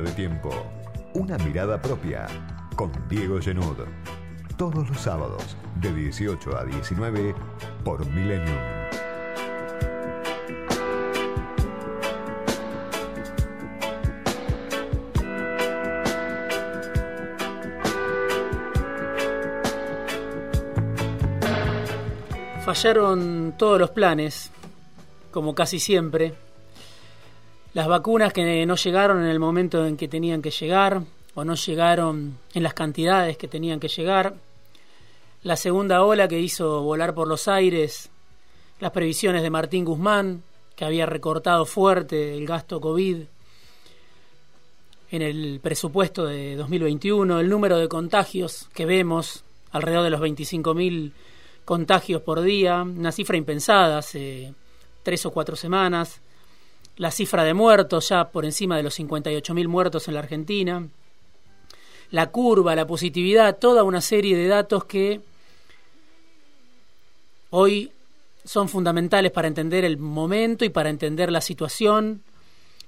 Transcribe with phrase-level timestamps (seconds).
[0.00, 0.50] De tiempo.
[1.12, 2.26] Una mirada propia
[2.76, 3.76] con Diego Genud.
[4.56, 7.34] Todos los sábados de 18 a 19
[7.84, 8.56] por Millennium.
[22.64, 24.50] Fallaron todos los planes,
[25.30, 26.32] como casi siempre.
[27.74, 31.02] Las vacunas que no llegaron en el momento en que tenían que llegar,
[31.34, 34.34] o no llegaron en las cantidades que tenían que llegar.
[35.42, 38.10] La segunda ola que hizo volar por los aires
[38.80, 40.42] las previsiones de Martín Guzmán,
[40.76, 43.18] que había recortado fuerte el gasto COVID
[45.12, 51.12] en el presupuesto de 2021, el número de contagios que vemos, alrededor de los 25.000
[51.64, 54.52] contagios por día, una cifra impensada hace
[55.02, 56.20] tres o cuatro semanas,
[56.96, 60.86] la cifra de muertos ya por encima de los 58.000 muertos en la Argentina,
[62.10, 65.20] la curva, la positividad, toda una serie de datos que
[67.50, 67.90] hoy
[68.44, 72.22] son fundamentales para entender el momento y para entender la situación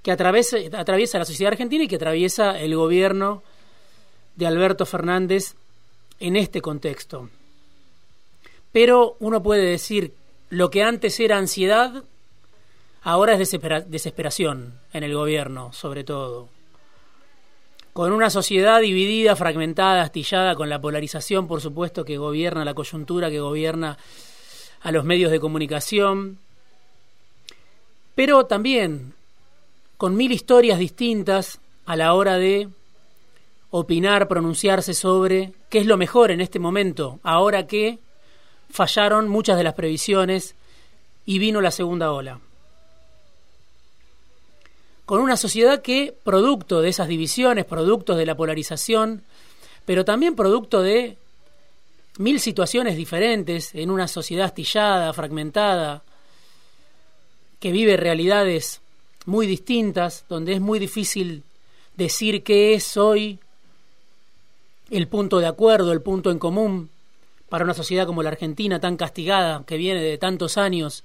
[0.02, 3.42] que atraviesa, atraviesa la sociedad argentina y que atraviesa el gobierno
[4.36, 5.54] de Alberto Fernández
[6.20, 7.30] en este contexto.
[8.72, 10.12] Pero uno puede decir,
[10.50, 12.04] lo que antes era ansiedad,
[13.04, 13.50] ahora es
[13.86, 16.48] desesperación en el gobierno, sobre todo.
[17.92, 23.30] Con una sociedad dividida, fragmentada, astillada, con la polarización, por supuesto, que gobierna la coyuntura,
[23.30, 23.98] que gobierna
[24.80, 26.38] a los medios de comunicación,
[28.14, 29.14] pero también
[29.96, 32.68] con mil historias distintas a la hora de
[33.70, 37.98] opinar, pronunciarse sobre qué es lo mejor en este momento, ahora que
[38.70, 40.56] fallaron muchas de las previsiones
[41.26, 42.40] y vino la segunda ola.
[45.06, 49.22] Con una sociedad que, producto de esas divisiones, producto de la polarización,
[49.84, 51.18] pero también producto de
[52.18, 56.02] mil situaciones diferentes en una sociedad astillada, fragmentada,
[57.60, 58.80] que vive realidades
[59.26, 61.42] muy distintas, donde es muy difícil
[61.96, 63.38] decir qué es hoy
[64.90, 66.90] el punto de acuerdo, el punto en común,
[67.48, 71.04] para una sociedad como la Argentina tan castigada, que viene de tantos años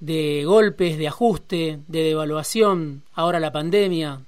[0.00, 4.20] de golpes, de ajuste, de devaluación, ahora la pandemia.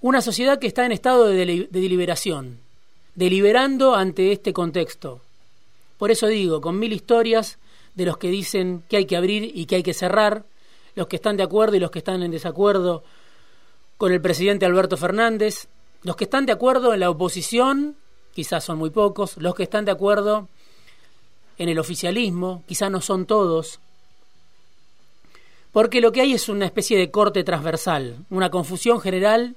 [0.00, 2.58] Una sociedad que está en estado de, de deliberación,
[3.14, 5.20] deliberando ante este contexto.
[5.98, 7.58] Por eso digo, con mil historias
[7.94, 10.44] de los que dicen que hay que abrir y que hay que cerrar,
[10.94, 13.02] los que están de acuerdo y los que están en desacuerdo
[13.96, 15.68] con el presidente Alberto Fernández,
[16.02, 17.96] los que están de acuerdo en la oposición,
[18.32, 20.48] quizás son muy pocos, los que están de acuerdo
[21.58, 23.80] en el oficialismo, quizás no son todos,
[25.74, 29.56] porque lo que hay es una especie de corte transversal, una confusión general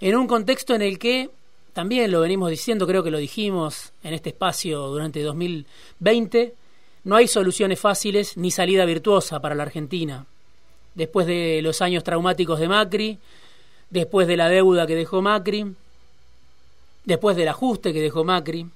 [0.00, 1.28] en un contexto en el que,
[1.74, 6.54] también lo venimos diciendo, creo que lo dijimos en este espacio durante 2020,
[7.04, 10.24] no hay soluciones fáciles ni salida virtuosa para la Argentina.
[10.94, 13.18] Después de los años traumáticos de Macri,
[13.90, 15.74] después de la deuda que dejó Macri,
[17.04, 18.66] después del ajuste que dejó Macri,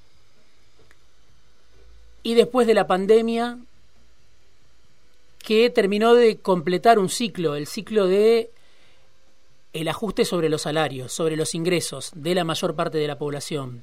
[2.23, 3.59] y después de la pandemia
[5.39, 8.51] que terminó de completar un ciclo, el ciclo de
[9.73, 13.83] el ajuste sobre los salarios, sobre los ingresos de la mayor parte de la población.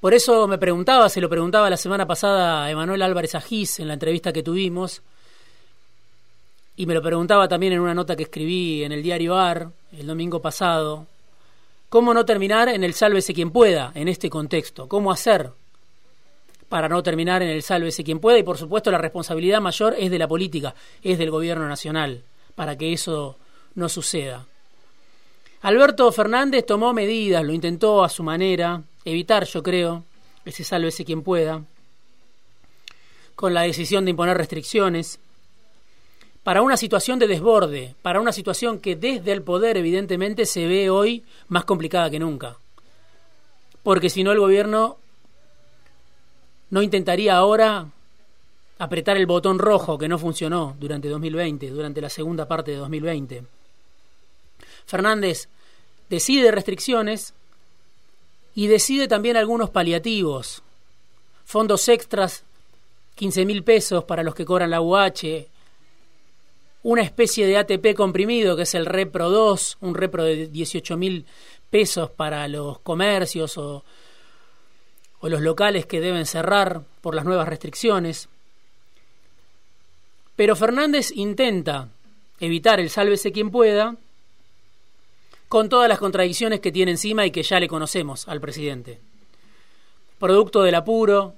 [0.00, 3.86] Por eso me preguntaba, se lo preguntaba la semana pasada a Emanuel Álvarez Agís en
[3.86, 5.00] la entrevista que tuvimos,
[6.74, 10.06] y me lo preguntaba también en una nota que escribí en el diario AR el
[10.06, 11.06] domingo pasado,
[11.88, 14.88] ¿cómo no terminar en el sálvese quien pueda en este contexto?
[14.88, 15.52] ¿Cómo hacer
[16.72, 18.38] para no terminar en el sálvese quien pueda?
[18.38, 22.22] Y por supuesto la responsabilidad mayor es de la política, es del gobierno nacional,
[22.54, 23.36] para que eso
[23.74, 24.46] no suceda.
[25.60, 30.04] Alberto Fernández tomó medidas, lo intentó a su manera, evitar, yo creo,
[30.46, 31.62] ese sálvese quien pueda,
[33.34, 35.20] con la decisión de imponer restricciones,
[36.42, 40.88] para una situación de desborde, para una situación que desde el poder evidentemente se ve
[40.88, 42.56] hoy más complicada que nunca.
[43.82, 45.01] Porque si no el gobierno
[46.72, 47.86] no intentaría ahora
[48.78, 53.44] apretar el botón rojo que no funcionó durante 2020, durante la segunda parte de 2020.
[54.86, 55.50] Fernández
[56.08, 57.34] decide restricciones
[58.54, 60.62] y decide también algunos paliativos,
[61.44, 62.42] fondos extras,
[63.16, 65.46] 15 mil pesos para los que cobran la UH,
[66.84, 71.26] una especie de ATP comprimido, que es el Repro 2, un Repro de 18 mil
[71.68, 73.84] pesos para los comercios o,
[75.30, 78.28] los locales que deben cerrar por las nuevas restricciones.
[80.36, 81.88] Pero Fernández intenta
[82.40, 83.96] evitar el sálvese quien pueda
[85.48, 88.98] con todas las contradicciones que tiene encima y que ya le conocemos al presidente.
[90.18, 91.34] Producto del apuro,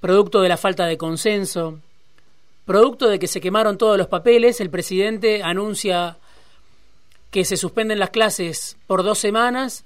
[0.00, 1.78] producto de la falta de consenso,
[2.66, 6.18] producto de que se quemaron todos los papeles, el presidente anuncia
[7.30, 9.84] que se suspenden las clases por dos semanas,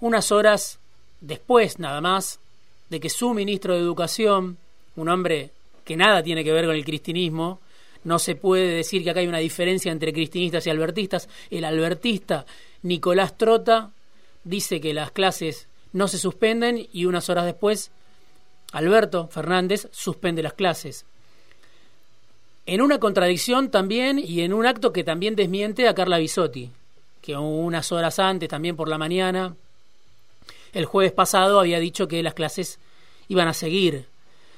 [0.00, 0.77] unas horas
[1.20, 2.40] después nada más
[2.90, 4.58] de que su ministro de Educación,
[4.96, 5.50] un hombre
[5.84, 7.60] que nada tiene que ver con el cristinismo,
[8.04, 11.28] no se puede decir que acá hay una diferencia entre cristinistas y albertistas.
[11.50, 12.46] El albertista
[12.82, 13.90] Nicolás Trota
[14.44, 17.90] dice que las clases no se suspenden y unas horas después
[18.72, 21.06] Alberto Fernández suspende las clases.
[22.66, 26.70] En una contradicción también y en un acto que también desmiente a Carla Bisotti,
[27.22, 29.56] que unas horas antes, también por la mañana,
[30.72, 32.78] el jueves pasado había dicho que las clases
[33.28, 34.06] iban a seguir.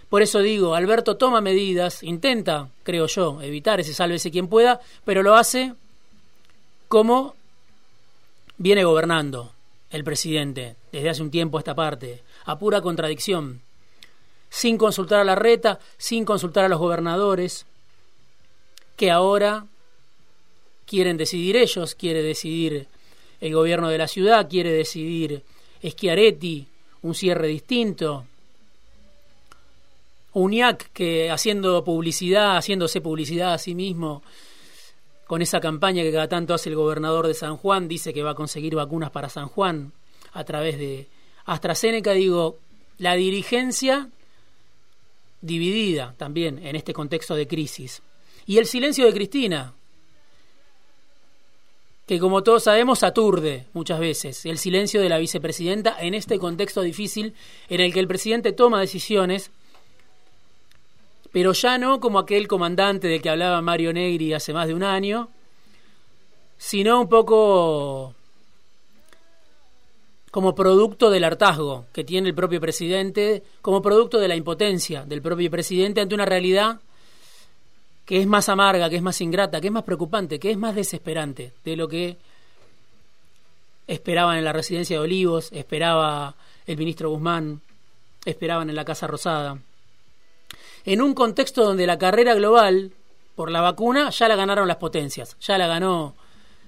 [0.08, 5.22] Por eso digo, Alberto toma medidas, intenta, creo yo, evitar ese sálvese quien pueda, pero
[5.22, 5.74] lo hace
[6.88, 7.36] como
[8.58, 9.52] viene gobernando
[9.90, 13.60] el presidente desde hace un tiempo a esta parte, a pura contradicción,
[14.48, 17.66] sin consultar a la reta, sin consultar a los gobernadores,
[18.96, 19.66] que ahora
[20.86, 22.88] quieren decidir ellos, quiere decidir
[23.40, 25.44] el gobierno de la ciudad, quiere decidir
[25.82, 26.66] Schiaretti,
[27.02, 28.26] un cierre distinto,
[30.32, 34.22] UNIAC que haciendo publicidad, haciéndose publicidad a sí mismo,
[35.26, 38.30] con esa campaña que cada tanto hace el gobernador de San Juan, dice que va
[38.30, 39.92] a conseguir vacunas para San Juan
[40.32, 41.08] a través de
[41.46, 42.58] AstraZeneca, digo,
[42.98, 44.08] la dirigencia
[45.40, 48.02] dividida también en este contexto de crisis.
[48.46, 49.74] Y el silencio de Cristina,
[52.10, 56.82] que como todos sabemos aturde muchas veces, el silencio de la vicepresidenta en este contexto
[56.82, 57.34] difícil
[57.68, 59.52] en el que el presidente toma decisiones,
[61.30, 64.82] pero ya no como aquel comandante del que hablaba Mario Negri hace más de un
[64.82, 65.28] año,
[66.58, 68.12] sino un poco
[70.32, 75.22] como producto del hartazgo que tiene el propio presidente, como producto de la impotencia del
[75.22, 76.80] propio presidente ante una realidad
[78.10, 80.74] que es más amarga, que es más ingrata, que es más preocupante, que es más
[80.74, 82.16] desesperante de lo que
[83.86, 86.34] esperaban en la residencia de Olivos, esperaba
[86.66, 87.60] el ministro Guzmán,
[88.24, 89.58] esperaban en la Casa Rosada.
[90.84, 92.90] En un contexto donde la carrera global
[93.36, 96.16] por la vacuna ya la ganaron las potencias, ya la ganó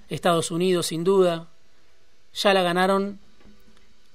[0.07, 1.49] Estados Unidos sin duda,
[2.33, 3.19] ya la ganaron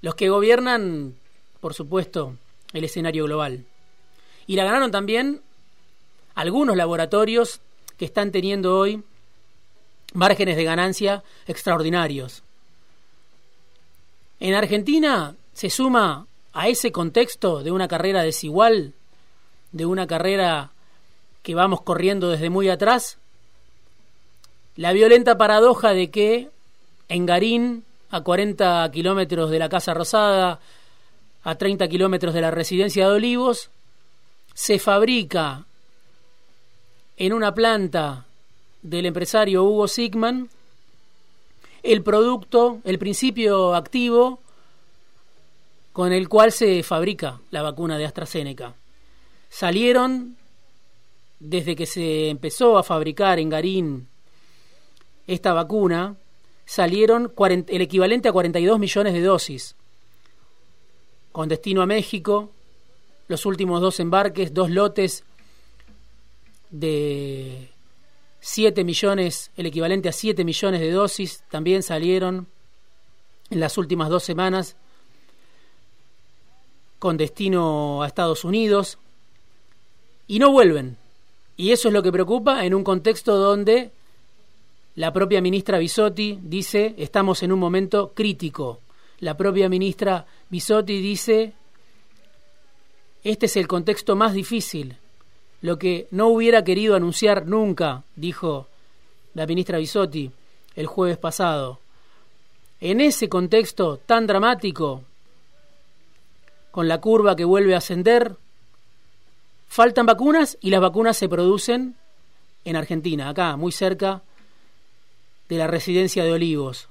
[0.00, 1.14] los que gobiernan,
[1.60, 2.38] por supuesto,
[2.72, 3.66] el escenario global.
[4.46, 5.42] Y la ganaron también
[6.38, 7.61] algunos laboratorios
[7.96, 9.02] que están teniendo hoy
[10.14, 12.44] márgenes de ganancia extraordinarios.
[14.38, 18.94] En Argentina se suma a ese contexto de una carrera desigual,
[19.73, 20.70] de una carrera
[21.43, 23.19] que vamos corriendo desde muy atrás,
[24.76, 26.50] la violenta paradoja de que
[27.08, 30.61] en Garín a 40 kilómetros de la Casa Rosada,
[31.43, 33.70] a 30 kilómetros de la residencia de Olivos,
[34.55, 35.64] se fabrica
[37.19, 38.25] en una planta
[38.81, 40.49] del empresario Hugo Sigman
[41.82, 44.41] el producto, el principio activo
[45.93, 48.75] con el cual se fabrica la vacuna de AstraZeneca.
[49.48, 50.37] Salieron,
[51.41, 54.06] desde que se empezó a fabricar en Garín
[55.27, 56.15] esta vacuna,
[56.67, 57.32] salieron
[57.67, 59.75] el equivalente a 42 millones de dosis,
[61.32, 62.51] con destino a México,
[63.27, 65.25] los últimos dos embarques, dos lotes
[66.70, 67.69] de
[68.41, 72.46] 7 millones, el equivalente a 7 millones de dosis, también salieron
[73.51, 74.77] en las últimas dos semanas
[76.98, 78.98] con destino a Estados Unidos
[80.27, 80.96] y no vuelven.
[81.56, 83.91] Y eso es lo que preocupa en un contexto donde
[84.94, 88.81] la propia ministra Bisotti dice, estamos en un momento crítico.
[89.20, 91.53] La propia ministra Bisotti dice,
[93.25, 94.96] este es el contexto más difícil.
[95.60, 98.69] Lo que no hubiera querido anunciar nunca, dijo
[99.34, 100.31] la ministra Bisotti
[100.77, 101.81] el jueves pasado.
[102.81, 105.03] En ese contexto tan dramático,
[106.70, 108.36] con la curva que vuelve a ascender,
[109.69, 111.96] faltan vacunas y las vacunas se producen
[112.65, 114.22] en Argentina, acá, muy cerca
[115.48, 116.88] de la residencia de Olivos.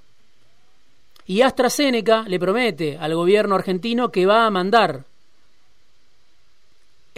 [1.26, 5.06] Y AstraZeneca le promete al gobierno argentino que va a mandar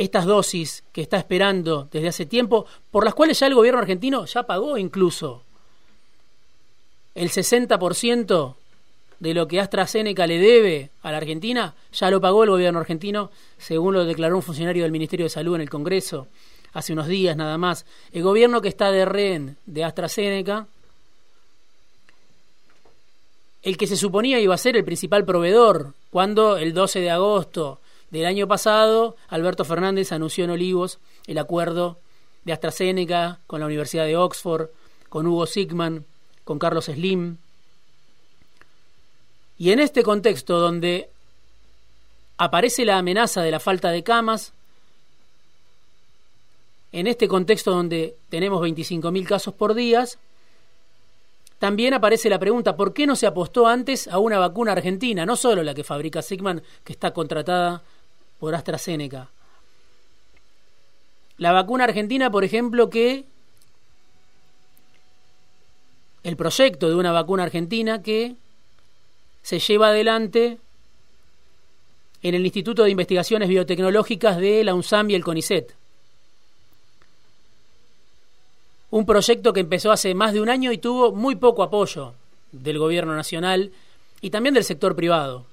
[0.04, 4.26] estas dosis que está esperando desde hace tiempo, por las cuales ya el gobierno argentino
[4.26, 5.44] ya pagó incluso
[7.16, 8.56] el 60%
[9.20, 13.32] de lo que AstraZeneca le debe a la Argentina, ya lo pagó el gobierno argentino,
[13.58, 16.28] según lo declaró un funcionario del Ministerio de Salud en el Congreso
[16.74, 20.68] hace unos días nada más, el gobierno que está de rehén de AstraZeneca,
[23.62, 27.80] el que se suponía iba a ser el principal proveedor, cuando el 12 de agosto
[28.12, 32.00] del año pasado Alberto Fernández anunció en Olivos el acuerdo
[32.44, 34.70] de AstraZeneca con la Universidad de Oxford,
[35.10, 36.06] con Hugo Sigman,
[36.44, 37.38] con Carlos Slim.
[39.58, 41.10] Y en este contexto donde
[42.38, 44.54] aparece la amenaza de la falta de camas,
[46.92, 50.06] en este contexto donde tenemos 25.000 casos por día,
[51.60, 55.26] también aparece la pregunta, ¿por qué no se apostó antes a una vacuna argentina?
[55.26, 57.84] No solo la que fabrica Sigman, que está contratada
[58.40, 59.30] por AstraZeneca.
[61.38, 63.26] La vacuna argentina, por ejemplo, que
[66.24, 68.36] el proyecto de una vacuna argentina que
[69.42, 70.58] se lleva adelante
[72.22, 75.76] en el Instituto de Investigaciones Biotecnológicas de la UNSAM y el CONICET.
[78.92, 82.14] Un proyecto que empezó hace más de un año y tuvo muy poco apoyo
[82.52, 83.72] del gobierno nacional
[84.20, 85.46] y también del sector privado.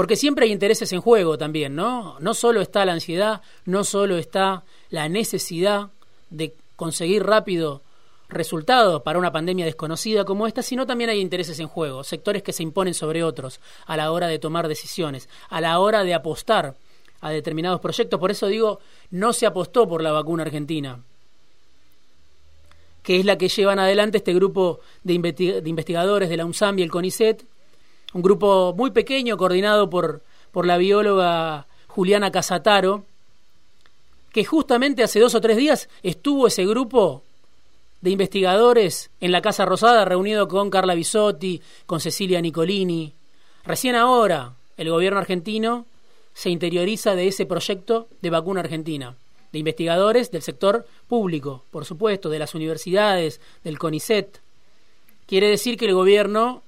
[0.00, 2.18] Porque siempre hay intereses en juego también, ¿no?
[2.20, 5.90] No solo está la ansiedad, no solo está la necesidad
[6.30, 7.82] de conseguir rápido
[8.30, 12.54] resultados para una pandemia desconocida como esta, sino también hay intereses en juego, sectores que
[12.54, 16.76] se imponen sobre otros a la hora de tomar decisiones, a la hora de apostar
[17.20, 18.18] a determinados proyectos.
[18.18, 18.80] Por eso digo,
[19.10, 20.98] no se apostó por la vacuna argentina
[23.02, 25.12] que es la que llevan adelante este grupo de,
[25.66, 27.44] investigadores de la UNSAM y el CONICET,
[28.12, 33.04] un grupo muy pequeño coordinado por, por la bióloga Juliana Casataro,
[34.32, 37.22] que justamente hace dos o tres días estuvo ese grupo
[38.00, 43.12] de investigadores en la Casa Rosada reunido con Carla Bisotti, con Cecilia Nicolini.
[43.64, 45.86] Recién ahora el gobierno argentino
[46.32, 49.16] se interioriza de ese proyecto de vacuna argentina
[49.52, 54.40] de investigadores del sector público, por supuesto, de las universidades, del CONICET.
[55.26, 56.62] Quiere decir que el gobierno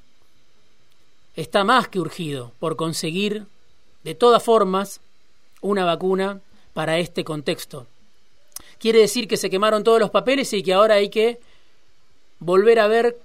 [1.37, 3.47] está más que urgido por conseguir,
[4.05, 5.01] de todas formas,
[5.61, 6.41] una vacuna
[6.75, 7.87] para este contexto.
[8.79, 11.39] Quiere decir que se quemaron todos los papeles y que ahora hay que
[12.41, 13.17] volver a ver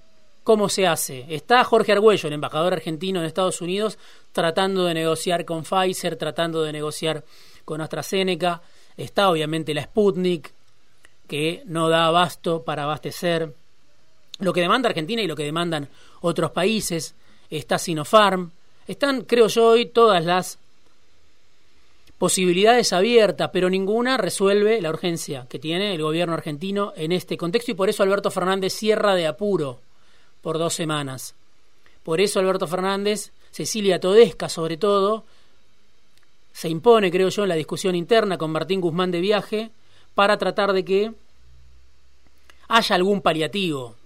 [0.43, 1.25] cómo se hace.
[1.27, 3.97] Está Jorge Argüello, el embajador argentino en Estados Unidos,
[4.31, 7.23] tratando de negociar con Pfizer, tratando de negociar
[7.65, 8.61] con AstraZeneca.
[8.95, 10.53] Está obviamente la Sputnik,
[11.27, 13.53] que no da abasto para abastecer
[14.39, 15.89] lo que demanda Argentina y lo que demandan
[16.21, 17.15] otros países.
[17.49, 18.51] Está Sinopharm.
[18.87, 20.59] Están, creo yo, hoy todas las
[22.17, 27.71] posibilidades abiertas, pero ninguna resuelve la urgencia que tiene el gobierno argentino en este contexto
[27.71, 29.79] y por eso Alberto Fernández cierra de apuro
[30.41, 31.35] por dos semanas.
[32.03, 35.25] Por eso Alberto Fernández, Cecilia Todesca sobre todo,
[36.53, 39.69] se impone, creo yo, en la discusión interna con Martín Guzmán de viaje
[40.15, 41.11] para tratar de que
[42.69, 43.96] haya algún paliativo.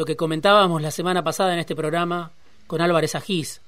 [0.00, 2.30] Lo que comentábamos la semana pasada en este programa
[2.66, 3.60] con Álvarez Agís.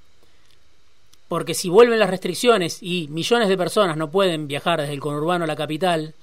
[1.28, 5.44] Porque si vuelven las restricciones y millones de personas no pueden viajar desde el conurbano
[5.44, 6.14] a la capital,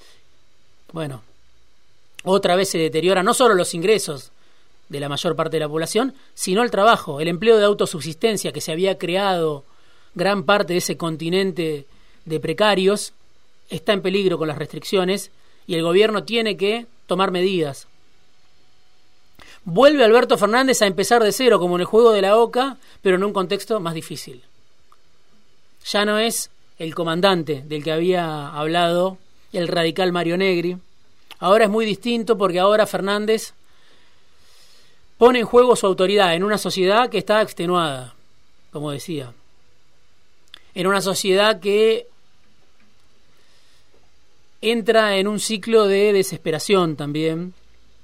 [0.93, 1.21] bueno,
[2.23, 4.31] otra vez se deteriora no solo los ingresos
[4.87, 8.61] de la mayor parte de la población, sino el trabajo, el empleo de autosubsistencia que
[8.61, 9.63] se había creado
[10.15, 11.85] gran parte de ese continente
[12.25, 13.13] de precarios
[13.69, 15.29] está en peligro con las restricciones
[15.67, 17.85] y el gobierno tiene que tomar medidas.
[19.69, 23.15] Vuelve Alberto Fernández a empezar de cero, como en el juego de la OCA, pero
[23.15, 24.41] en un contexto más difícil.
[25.85, 29.17] Ya no es el comandante del que había hablado
[29.53, 30.77] el radical Mario Negri.
[31.39, 33.53] Ahora es muy distinto porque ahora Fernández
[35.17, 38.13] pone en juego su autoridad en una sociedad que está extenuada,
[38.71, 39.33] como decía
[40.79, 42.07] en una sociedad que
[44.61, 47.53] entra en un ciclo de desesperación también,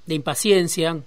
[0.06, 1.00] de impaciencia,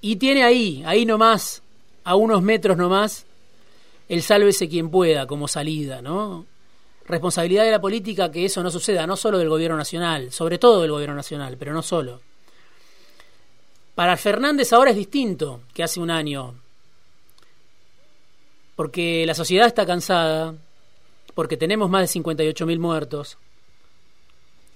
[0.00, 1.62] y tiene ahí, ahí nomás,
[2.04, 3.26] a unos metros nomás,
[4.08, 6.46] el sálvese quien pueda como salida, ¿no?
[7.06, 10.82] Responsabilidad de la política que eso no suceda, no solo del gobierno nacional, sobre todo
[10.82, 12.20] del gobierno nacional, pero no solo.
[13.94, 16.54] Para Fernández ahora es distinto que hace un año
[18.80, 20.54] porque la sociedad está cansada,
[21.34, 23.36] porque tenemos más de 58.000 muertos,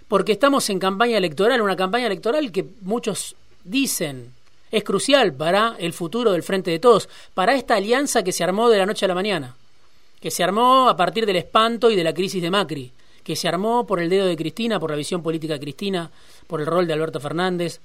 [0.09, 4.35] porque estamos en campaña electoral, una campaña electoral que muchos dicen
[4.75, 8.69] es crucial para el futuro del Frente de Todos, para esta alianza que se armó
[8.69, 9.55] de la noche a la mañana,
[10.21, 12.91] que se armó a partir del espanto y de la crisis de Macri,
[13.23, 16.11] que se armó por el dedo de Cristina, por la visión política de Cristina,
[16.49, 17.79] por el rol de Alberto Fernández,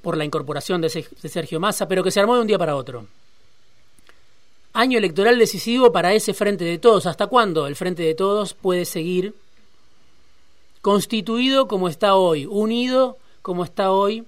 [0.00, 3.08] por la incorporación de Sergio Massa, pero que se armó de un día para otro.
[4.74, 7.06] año electoral decisivo para ese Frente de Todos.
[7.06, 9.34] ¿Hasta cuándo el Frente de Todos puede seguir
[10.82, 14.24] constituido como está hoy, unido como está hoy?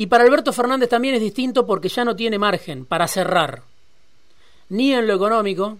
[0.00, 3.64] Y para Alberto Fernández también es distinto porque ya no tiene margen para cerrar,
[4.70, 5.76] ni en lo económico,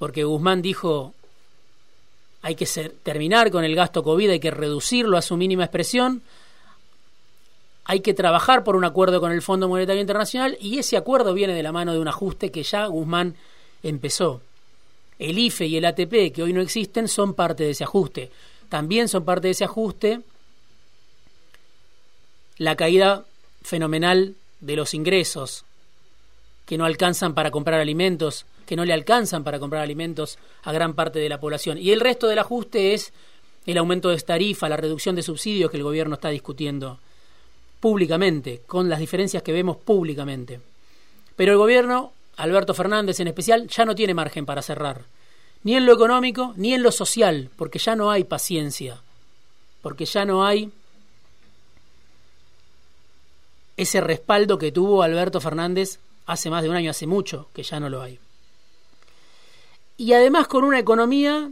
[0.00, 1.14] porque Guzmán dijo
[2.42, 2.66] hay que
[3.04, 6.22] terminar con el gasto COVID, hay que reducirlo a su mínima expresión,
[7.84, 11.54] hay que trabajar por un acuerdo con el Fondo Monetario Internacional y ese acuerdo viene
[11.54, 13.36] de la mano de un ajuste que ya Guzmán
[13.84, 14.40] empezó.
[15.20, 18.32] El IFE y el ATP, que hoy no existen, son parte de ese ajuste.
[18.68, 20.22] También son parte de ese ajuste
[22.62, 23.24] la caída
[23.62, 25.64] fenomenal de los ingresos,
[26.64, 30.94] que no alcanzan para comprar alimentos, que no le alcanzan para comprar alimentos a gran
[30.94, 31.76] parte de la población.
[31.76, 33.12] Y el resto del ajuste es
[33.66, 37.00] el aumento de tarifa, la reducción de subsidios que el gobierno está discutiendo
[37.80, 40.60] públicamente, con las diferencias que vemos públicamente.
[41.34, 45.02] Pero el gobierno, Alberto Fernández en especial, ya no tiene margen para cerrar,
[45.64, 49.00] ni en lo económico, ni en lo social, porque ya no hay paciencia,
[49.82, 50.70] porque ya no hay
[53.82, 57.80] ese respaldo que tuvo Alberto Fernández hace más de un año, hace mucho, que ya
[57.80, 58.18] no lo hay.
[59.96, 61.50] Y además con una economía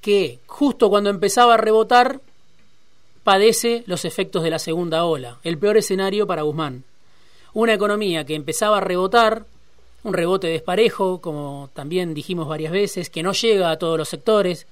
[0.00, 2.20] que justo cuando empezaba a rebotar
[3.24, 6.84] padece los efectos de la segunda ola, el peor escenario para Guzmán.
[7.52, 9.46] Una economía que empezaba a rebotar,
[10.04, 14.66] un rebote desparejo, como también dijimos varias veces, que no llega a todos los sectores,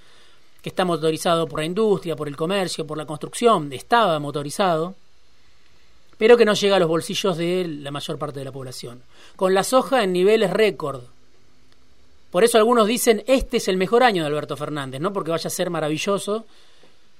[0.62, 4.94] que está motorizado por la industria, por el comercio, por la construcción, estaba motorizado,
[6.18, 9.02] pero que no llega a los bolsillos de la mayor parte de la población.
[9.36, 11.02] Con la soja en niveles récord.
[12.30, 15.48] Por eso algunos dicen, este es el mejor año de Alberto Fernández, no porque vaya
[15.48, 16.46] a ser maravilloso,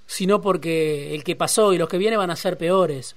[0.06, 3.16] sino porque el que pasó y los que vienen van a ser peores.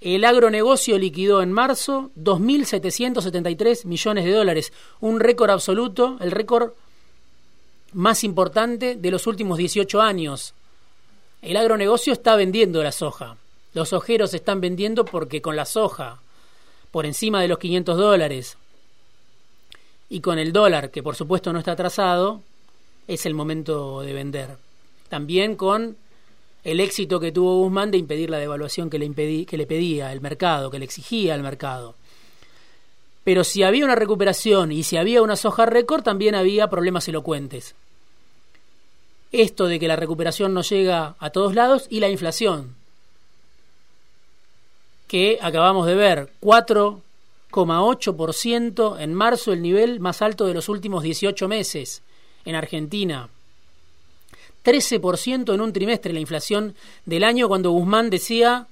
[0.00, 6.72] El agronegocio liquidó en marzo 2.773 millones de dólares, un récord absoluto, el récord
[7.94, 10.52] más importante de los últimos 18 años.
[11.44, 13.36] El agronegocio está vendiendo la soja.
[13.74, 16.18] Los ojeros están vendiendo porque con la soja
[16.90, 18.56] por encima de los 500 dólares
[20.08, 22.40] y con el dólar, que por supuesto no está atrasado,
[23.06, 24.56] es el momento de vender.
[25.10, 25.98] También con
[26.62, 30.14] el éxito que tuvo Guzmán de impedir la devaluación que le, impedí, que le pedía
[30.14, 31.94] el mercado, que le exigía el mercado.
[33.22, 37.74] Pero si había una recuperación y si había una soja récord, también había problemas elocuentes.
[39.34, 42.76] Esto de que la recuperación no llega a todos lados y la inflación,
[45.08, 51.48] que acabamos de ver, 4,8% en marzo, el nivel más alto de los últimos 18
[51.48, 52.02] meses
[52.44, 53.28] en Argentina.
[54.64, 58.68] 13% en un trimestre la inflación del año cuando Guzmán decía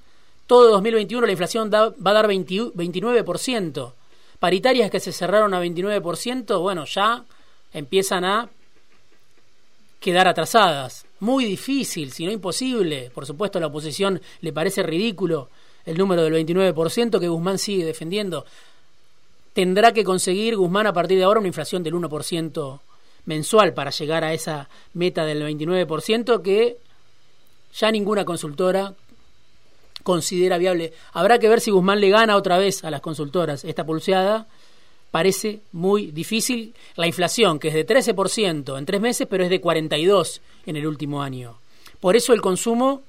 [0.47, 3.93] todo 2021 la inflación va a dar 29%.
[4.39, 7.25] Paritarias que se cerraron a 29%, bueno, ya
[7.73, 8.49] empiezan a
[10.03, 11.07] quedar atrasadas.
[11.21, 13.11] Muy difícil, si no imposible.
[13.15, 15.49] Por supuesto, a la oposición le parece ridículo
[15.87, 18.45] el número del 29% que Guzmán sigue defendiendo.
[19.55, 22.81] Tendrá que conseguir Guzmán a partir de ahora una inflación del 1%
[23.25, 26.77] mensual para llegar a esa meta del 29% que
[27.73, 28.95] ya ninguna consultora
[30.03, 30.93] considera viable.
[31.13, 34.49] Habrá que ver si Guzmán le gana otra vez a las consultoras esta pulseada.
[35.13, 36.75] Parece muy difícil.
[36.97, 40.87] La inflación, que es de 13% en tres meses, pero es de 42% en el
[40.87, 41.59] último año.
[42.01, 43.03] Por eso el consumo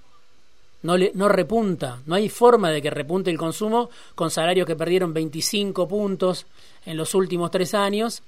[0.84, 2.02] no, repunta.
[2.06, 6.46] No hay forma de que repunte el consumo con salarios que perdieron 25 puntos
[6.86, 8.22] en los últimos tres años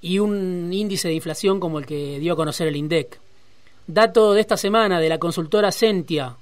[0.00, 3.20] y un índice de inflación como el que dio a conocer el INDEC.
[3.86, 6.36] Dato de esta semana de la consultora Sentia,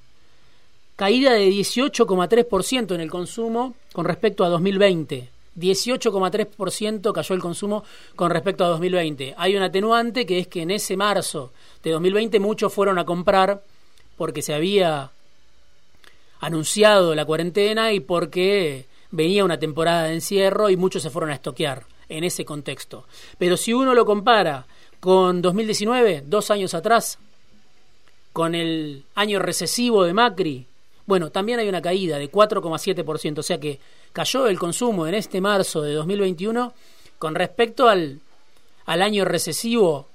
[0.97, 5.27] caída de 18,3% en el consumo con respecto a 2020.
[5.59, 7.83] 18,3% cayó el consumo
[8.15, 9.35] con respecto a 2020.
[9.39, 11.51] Hay un atenuante que es que en ese marzo
[11.83, 13.63] de 2020 muchos fueron a comprar
[14.19, 15.13] porque se había
[16.41, 21.35] anunciado la cuarentena y porque venía una temporada de encierro y muchos se fueron a
[21.37, 23.07] estoquear en ese contexto.
[23.39, 24.67] Pero si uno lo compara
[25.01, 27.19] con 2019, dos años atrás,
[28.35, 30.67] con el año recesivo de Macri,
[31.07, 33.79] bueno, también hay una caída de 4,7%, o sea que
[34.13, 36.75] cayó el consumo en este marzo de 2021
[37.19, 38.21] con respecto al,
[38.87, 40.09] al año recesivo,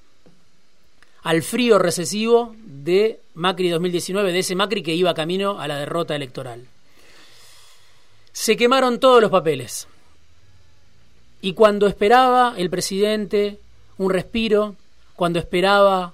[1.24, 6.16] al frío recesivo de Macri 2019, de ese Macri que iba camino a la derrota
[6.16, 6.68] electoral.
[8.34, 9.88] Se quemaron todos los papeles.
[11.42, 13.58] Y cuando esperaba el presidente
[13.98, 14.76] un respiro,
[15.16, 16.14] cuando esperaba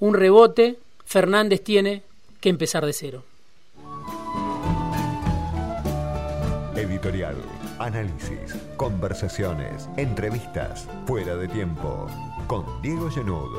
[0.00, 2.02] un rebote, Fernández tiene
[2.40, 3.24] que empezar de cero.
[7.02, 7.34] Editorial,
[7.80, 12.06] análisis, conversaciones, entrevistas, fuera de tiempo.
[12.46, 13.50] Con Diego Genud,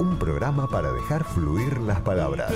[0.00, 2.52] un programa para dejar fluir las palabras.